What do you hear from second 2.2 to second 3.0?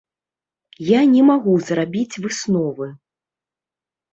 высновы.